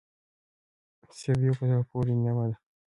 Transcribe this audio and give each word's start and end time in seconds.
سيب 1.19 1.37
يوه 1.45 1.55
په 1.57 1.63
زړه 1.69 1.81
پوري 1.89 2.13
ميوه 2.21 2.45
ده 2.49 2.57